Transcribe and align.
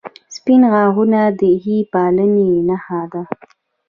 •سپین 0.35 0.61
غاښونه 0.71 1.21
د 1.39 1.41
ښې 1.61 1.77
پاملرنې 1.91 2.47
نښه 2.69 2.99
ده. 3.11 3.21